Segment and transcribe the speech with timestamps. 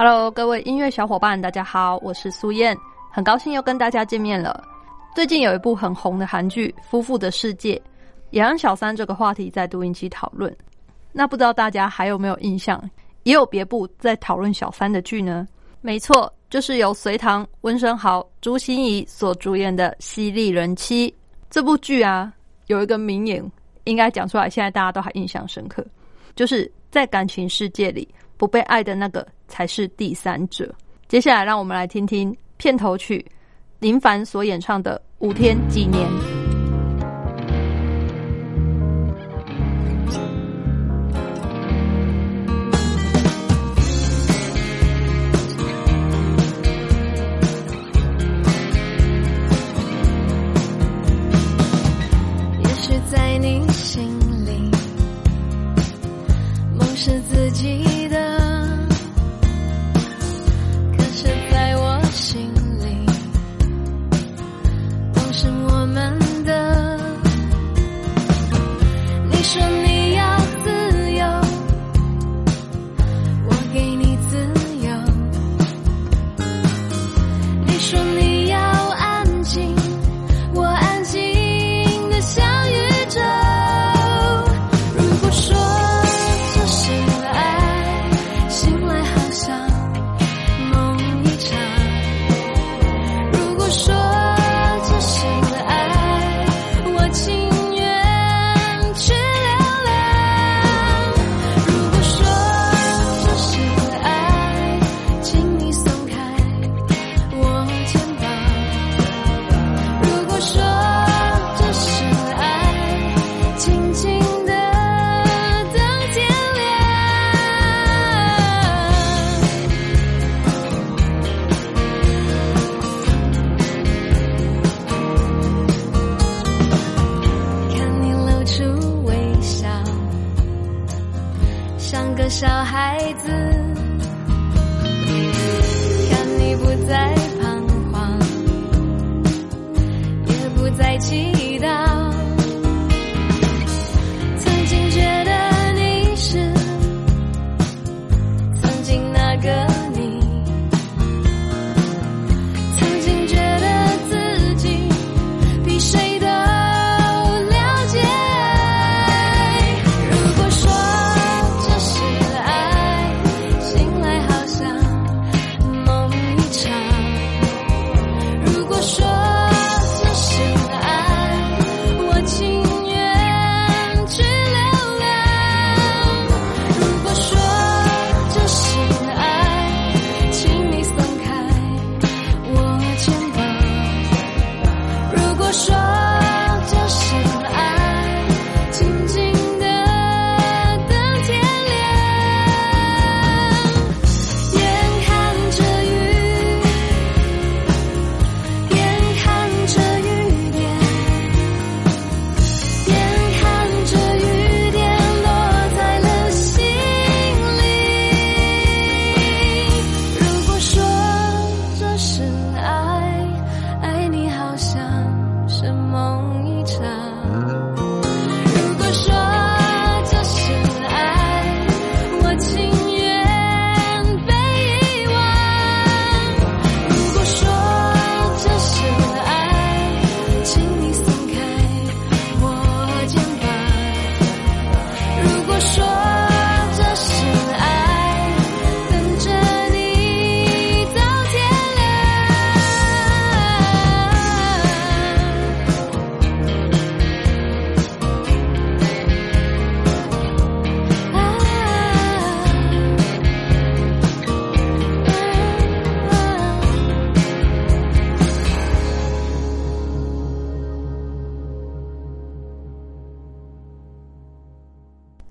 [0.00, 2.78] Hello，各位音乐小伙伴，大家好，我是苏燕，
[3.10, 4.62] 很高兴又跟大家见面了。
[5.12, 7.74] 最近有一部很红的韩剧《夫妇的世界》，
[8.30, 10.56] 也让小三这个话题再度引起讨论。
[11.10, 12.80] 那不知道大家还有没有印象？
[13.24, 15.44] 也有别部在讨论小三的剧呢？
[15.80, 21.10] 没错，就是由隋唐、温升豪、朱心怡所主演的《犀利人妻》
[21.50, 22.32] 这部剧啊，
[22.68, 23.44] 有一个名言，
[23.82, 25.84] 应该讲出来，现在大家都还印象深刻，
[26.36, 28.08] 就是在感情世界里。
[28.36, 30.72] 不被爱的那个才是第三者。
[31.08, 33.24] 接下来，让我们来听听片头曲
[33.80, 34.96] 林凡所演唱的
[35.26, 36.08] 《五天几年》。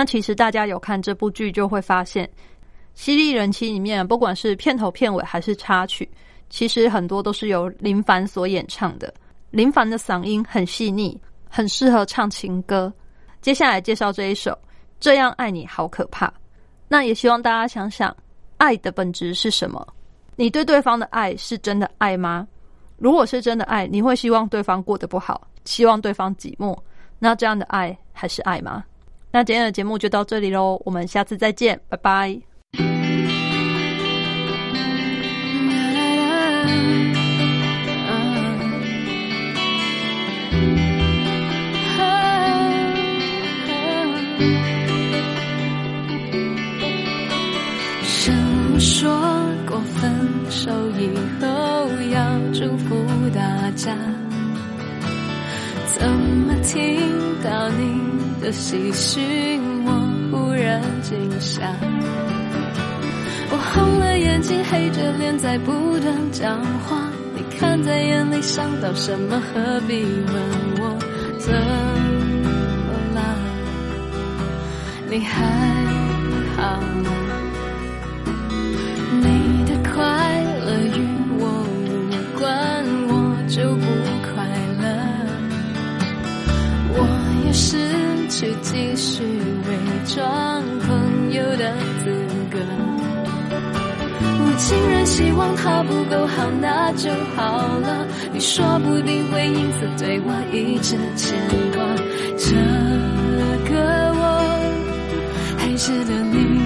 [0.00, 2.24] 那其实大家有看这部剧就会发现，
[2.94, 6.10] 《犀利人妻》里面不管是片头、片尾还是插曲，
[6.48, 9.12] 其实很多都是由林凡所演唱的。
[9.50, 11.20] 林凡的嗓音很细腻，
[11.50, 12.90] 很适合唱情歌。
[13.42, 14.52] 接下来介绍这一首
[14.98, 16.26] 《这样爱你好可怕》。
[16.88, 18.16] 那也希望大家想想，
[18.56, 19.86] 爱的本质是什么？
[20.34, 22.48] 你对对方的爱是真的爱吗？
[22.96, 26.74] 如果是真的爱，你会希望对方过得不好，希望对方寂寞？
[27.18, 28.82] 那这样的爱还是爱吗？
[29.32, 32.40] 那今天的节目就到这里喽，我们下次再见，拜拜。
[48.02, 48.34] 谁
[48.78, 49.10] 说
[49.66, 50.12] 过分
[50.50, 51.46] 手以后
[52.10, 52.96] 要祝福
[53.32, 53.96] 大家？
[55.86, 57.00] 怎么听
[57.42, 58.10] 到你
[58.40, 59.92] 的细讯，我
[60.30, 61.60] 忽然惊吓。
[63.50, 67.10] 我红了眼睛，黑着脸在不断讲话。
[67.34, 69.40] 你看在眼里，想到什么？
[69.52, 70.34] 何必问
[70.78, 70.98] 我
[71.38, 73.20] 怎么了？
[75.10, 75.44] 你还
[76.56, 77.10] 好吗？
[79.20, 80.00] 你的快
[80.64, 80.98] 乐与
[81.38, 81.84] 我无
[82.38, 82.48] 关，
[83.08, 83.12] 我
[83.48, 83.86] 就不
[84.32, 84.48] 快
[84.80, 84.84] 乐。
[86.92, 86.98] 我
[87.44, 87.89] 也是
[88.40, 89.76] 去继续伪
[90.06, 92.10] 装朋友的资
[92.50, 92.58] 格。
[94.22, 98.06] 我竟然希望他不够好，那就好了。
[98.32, 101.36] 你说不定会因此对我一直牵
[101.74, 101.84] 挂。
[102.38, 102.56] 这
[103.68, 103.76] 个
[104.16, 104.22] 我
[105.58, 106.59] 还值得你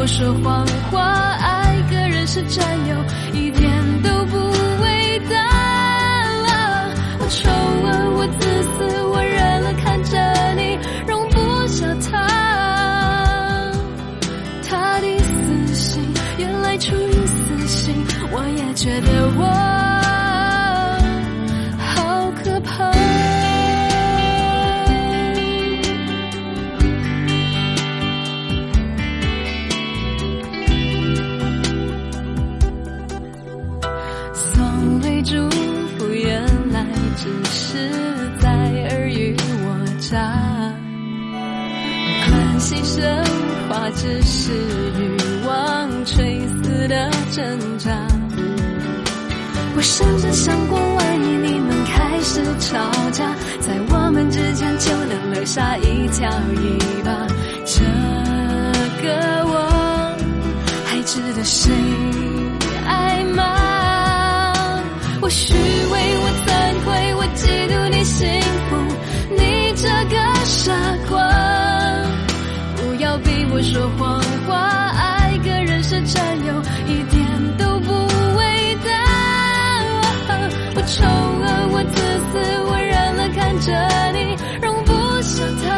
[0.00, 0.66] 我说谎
[42.60, 43.00] 牺牲
[43.70, 45.16] 或，只是欲
[45.46, 47.90] 望垂死的挣扎。
[49.74, 52.78] 我甚至想过，万一你们开始吵
[53.12, 57.26] 架，在我们之间就能留下一条尾巴。
[57.64, 57.82] 这
[59.02, 59.08] 个
[59.46, 60.14] 我
[60.84, 61.72] 还值得谁
[80.90, 81.94] 丑恶，我自
[82.32, 82.32] 私，
[82.66, 83.70] 我忍了看着
[84.12, 84.90] 你，容不
[85.22, 85.68] 下他。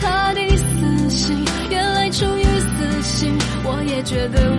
[0.00, 4.50] 他的死心，原来出于私心，我也觉得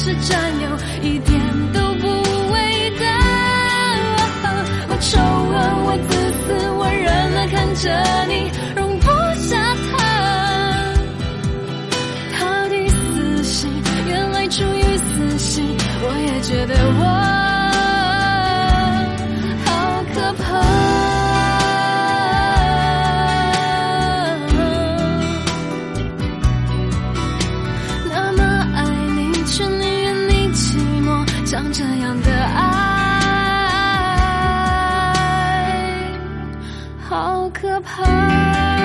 [0.00, 0.70] 是占有，
[1.02, 1.40] 一点
[1.72, 2.06] 都不
[2.52, 2.56] 伟
[3.00, 3.04] 大。
[4.88, 5.54] 我丑恶，
[5.86, 6.46] 我自私，
[6.78, 7.90] 我忍了看着
[8.28, 8.37] 你，
[37.68, 38.77] 可怕